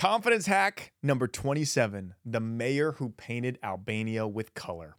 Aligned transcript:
Confidence 0.00 0.46
hack 0.46 0.92
number 1.02 1.28
27 1.28 2.14
the 2.24 2.40
mayor 2.40 2.92
who 2.92 3.10
painted 3.10 3.58
Albania 3.62 4.26
with 4.26 4.54
color. 4.54 4.96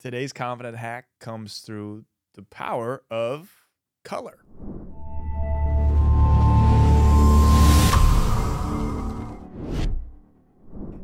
Today's 0.00 0.32
confidence 0.32 0.76
hack 0.76 1.06
comes 1.20 1.60
through 1.60 2.04
the 2.34 2.42
power 2.42 3.04
of 3.12 3.64
color. 4.02 4.38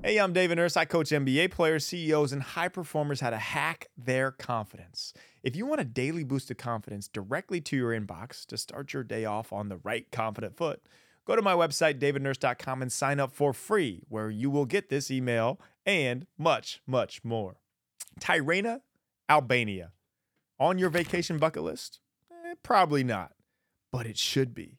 Hey, 0.03 0.19
I'm 0.19 0.33
David 0.33 0.57
Nurse. 0.57 0.77
I 0.77 0.85
coach 0.85 1.11
NBA 1.11 1.53
players, 1.53 1.87
CEOs, 1.87 2.33
and 2.33 2.43
high 2.43 2.67
performers 2.67 3.21
how 3.21 3.31
to 3.31 3.39
hack 3.39 3.91
their 3.97 4.33
confidence. 4.33 5.15
If 5.45 5.55
you 5.55 5.67
want 5.67 5.81
a 5.81 5.85
daily 5.85 6.25
boost 6.25 6.51
of 6.51 6.57
confidence 6.57 7.07
directly 7.07 7.61
to 7.61 7.77
your 7.77 7.93
inbox 7.93 8.45
to 8.47 8.57
start 8.57 8.93
your 8.93 9.05
day 9.05 9.25
off 9.25 9.53
on 9.53 9.69
the 9.69 9.77
right 9.85 10.11
confident 10.11 10.57
foot, 10.57 10.83
go 11.27 11.37
to 11.37 11.43
my 11.43 11.55
website, 11.55 11.99
davidnurse.com, 11.99 12.83
and 12.83 12.93
sign 12.93 13.21
up 13.21 13.33
for 13.33 13.53
free, 13.53 14.03
where 14.09 14.31
you 14.31 14.51
will 14.51 14.67
get 14.67 14.89
this 14.89 15.11
email 15.11 15.61
and 15.87 16.27
much, 16.39 16.81
much 16.87 17.25
more. 17.25 17.57
Tirana, 18.21 18.81
Albania. 19.29 19.93
On 20.61 20.79
your 20.79 20.91
vacation 20.91 21.39
bucket 21.39 21.63
list? 21.63 22.01
Eh, 22.31 22.55
probably 22.63 23.03
not, 23.03 23.33
but 23.91 24.07
it 24.07 24.17
should 24.17 24.55
be. 24.55 24.79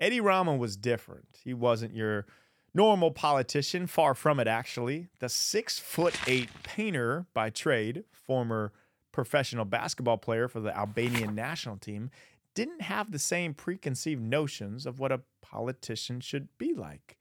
Edi 0.00 0.20
Rama 0.20 0.56
was 0.56 0.76
different. 0.76 1.38
He 1.42 1.54
wasn't 1.54 1.94
your 1.94 2.26
normal 2.74 3.10
politician, 3.10 3.86
far 3.86 4.14
from 4.14 4.38
it, 4.40 4.46
actually. 4.46 5.08
The 5.20 5.28
six 5.28 5.78
foot 5.78 6.14
eight 6.26 6.50
painter 6.62 7.26
by 7.32 7.50
trade, 7.50 8.04
former 8.12 8.72
professional 9.12 9.64
basketball 9.64 10.18
player 10.18 10.48
for 10.48 10.60
the 10.60 10.76
Albanian 10.76 11.34
national 11.34 11.78
team, 11.78 12.10
didn't 12.56 12.80
have 12.80 13.12
the 13.12 13.18
same 13.18 13.52
preconceived 13.54 14.22
notions 14.22 14.86
of 14.86 14.98
what 14.98 15.12
a 15.12 15.20
politician 15.42 16.20
should 16.20 16.48
be 16.56 16.72
like. 16.72 17.18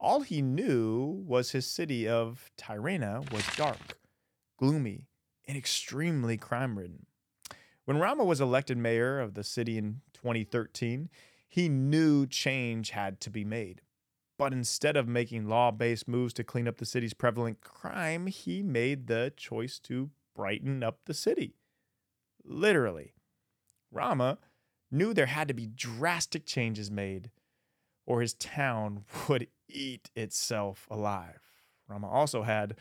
All 0.00 0.22
he 0.22 0.40
knew 0.40 1.22
was 1.26 1.50
his 1.50 1.66
city 1.66 2.08
of 2.08 2.50
Tirana 2.56 3.20
was 3.30 3.44
dark, 3.56 3.98
gloomy, 4.58 5.06
and 5.46 5.56
extremely 5.56 6.38
crime 6.38 6.78
ridden. 6.78 7.04
When 7.84 7.98
Rama 7.98 8.24
was 8.24 8.40
elected 8.40 8.78
mayor 8.78 9.20
of 9.20 9.34
the 9.34 9.44
city 9.44 9.76
in 9.76 10.00
2013, 10.14 11.10
he 11.46 11.68
knew 11.68 12.26
change 12.26 12.90
had 12.90 13.20
to 13.20 13.30
be 13.30 13.44
made. 13.44 13.82
But 14.38 14.54
instead 14.54 14.96
of 14.96 15.06
making 15.06 15.46
law 15.46 15.70
based 15.70 16.08
moves 16.08 16.32
to 16.34 16.44
clean 16.44 16.66
up 16.66 16.78
the 16.78 16.86
city's 16.86 17.12
prevalent 17.12 17.60
crime, 17.60 18.28
he 18.28 18.62
made 18.62 19.08
the 19.08 19.34
choice 19.36 19.78
to 19.80 20.08
brighten 20.34 20.82
up 20.82 21.00
the 21.04 21.12
city. 21.12 21.56
Literally. 22.42 23.12
Rama 23.92 24.38
knew 24.90 25.12
there 25.12 25.26
had 25.26 25.48
to 25.48 25.54
be 25.54 25.66
drastic 25.66 26.46
changes 26.46 26.90
made, 26.90 27.30
or 28.06 28.20
his 28.20 28.34
town 28.34 29.04
would 29.28 29.48
eat 29.68 30.10
itself 30.14 30.86
alive. 30.90 31.40
Rama 31.88 32.08
also 32.08 32.42
had 32.42 32.76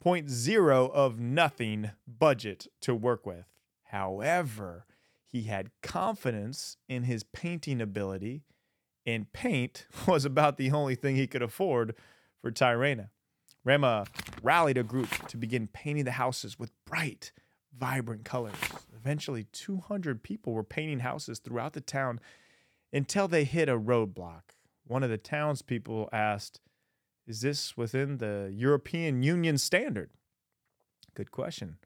point 0.00 0.30
zero 0.30 0.88
of 0.88 1.18
nothing 1.18 1.90
budget 2.06 2.66
to 2.80 2.94
work 2.94 3.26
with. 3.26 3.46
However, 3.84 4.86
he 5.26 5.44
had 5.44 5.70
confidence 5.82 6.76
in 6.88 7.04
his 7.04 7.22
painting 7.22 7.80
ability 7.80 8.42
and 9.06 9.32
paint 9.32 9.86
was 10.06 10.24
about 10.24 10.56
the 10.56 10.70
only 10.70 10.94
thing 10.94 11.16
he 11.16 11.26
could 11.26 11.42
afford 11.42 11.94
for 12.40 12.50
Tirana. 12.50 13.10
Rama 13.64 14.06
rallied 14.42 14.76
a 14.76 14.82
group 14.82 15.28
to 15.28 15.36
begin 15.36 15.68
painting 15.68 16.04
the 16.04 16.12
houses 16.12 16.58
with 16.58 16.72
bright, 16.84 17.32
vibrant 17.76 18.24
colors. 18.24 18.56
Eventually, 19.02 19.44
200 19.50 20.22
people 20.22 20.52
were 20.52 20.62
painting 20.62 21.00
houses 21.00 21.40
throughout 21.40 21.72
the 21.72 21.80
town 21.80 22.20
until 22.92 23.26
they 23.26 23.42
hit 23.42 23.68
a 23.68 23.76
roadblock. 23.76 24.42
One 24.86 25.02
of 25.02 25.10
the 25.10 25.18
townspeople 25.18 26.08
asked, 26.12 26.60
Is 27.26 27.40
this 27.40 27.76
within 27.76 28.18
the 28.18 28.52
European 28.54 29.24
Union 29.24 29.58
standard? 29.58 30.10
Good 31.16 31.32
question. 31.32 31.78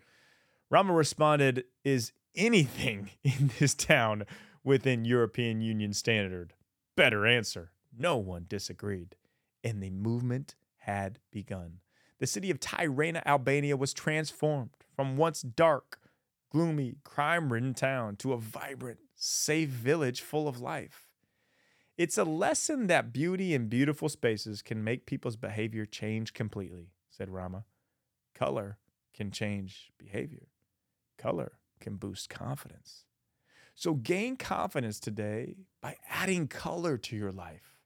Rama 0.69 0.93
responded, 0.93 1.65
Is 1.85 2.13
anything 2.35 3.11
in 3.25 3.51
this 3.59 3.73
town 3.73 4.25
within 4.63 5.07
European 5.07 5.63
Union 5.63 5.95
standard? 5.95 6.53
Better 6.97 7.27
answer. 7.27 7.71
No 7.99 8.19
one 8.19 8.45
disagreed. 8.47 9.17
And 9.65 9.83
the 9.83 9.91
movement 9.91 10.55
had 10.81 11.19
begun. 11.31 11.79
The 12.19 12.27
city 12.27 12.51
of 12.51 12.61
Tirana, 12.61 13.23
Albania 13.25 13.77
was 13.77 13.95
transformed 13.95 14.71
from 14.95 15.17
once 15.17 15.41
dark, 15.41 15.99
gloomy, 16.57 16.95
crime 17.05 17.53
ridden 17.53 17.75
town 17.75 18.17
to 18.17 18.33
a 18.33 18.39
vibrant, 18.39 18.99
safe 19.15 19.69
village 19.69 20.23
full 20.23 20.49
of 20.49 20.59
life. 20.59 21.07
It's 21.99 22.17
a 22.17 22.25
lesson 22.25 22.87
that 22.87 23.13
beauty 23.13 23.55
and 23.55 23.69
beautiful 23.69 24.09
spaces 24.09 24.63
can 24.63 24.83
make 24.83 25.05
people's 25.05 25.37
behavior 25.37 25.85
change 25.85 26.33
completely, 26.33 26.93
said 27.11 27.29
Rama. 27.29 27.67
Color 28.35 28.79
can 29.13 29.31
change 29.31 29.91
behavior, 29.99 30.49
color 31.19 31.59
can 31.79 31.97
boost 31.97 32.31
confidence. 32.31 33.05
So 33.75 33.93
gain 33.93 34.39
confidence 34.39 34.99
today 34.99 35.57
by 35.83 35.97
adding 36.09 36.49
color 36.49 36.97
to 36.97 37.15
your 37.15 37.33
life. 37.33 37.77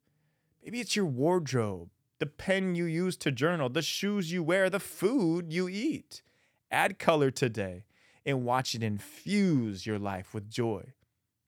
Maybe 0.63 0.79
it's 0.79 0.95
your 0.95 1.07
wardrobe, 1.07 1.89
the 2.21 2.27
pen 2.27 2.77
you 2.77 2.85
use 2.85 3.17
to 3.17 3.33
journal, 3.33 3.69
the 3.69 3.83
shoes 3.83 4.31
you 4.31 4.45
wear, 4.45 4.71
the 4.71 4.79
food 4.79 5.53
you 5.53 5.69
eat. 5.69 6.23
Add 6.71 7.01
color 7.01 7.33
today 7.33 7.83
and 8.31 8.45
watch 8.45 8.75
it 8.75 8.83
infuse 8.83 9.85
your 9.87 9.99
life 9.99 10.33
with 10.33 10.51
joy. 10.51 10.93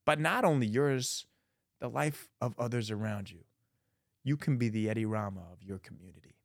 But 0.05 0.19
not 0.19 0.45
only 0.45 0.67
yours, 0.67 1.25
the 1.79 1.89
life 1.89 2.29
of 2.39 2.53
others 2.59 2.91
around 2.91 3.31
you. 3.31 3.39
You 4.23 4.37
can 4.37 4.57
be 4.57 4.69
the 4.69 4.89
Edi 4.89 5.05
Rama 5.05 5.41
of 5.51 5.63
your 5.63 5.79
community. 5.79 6.35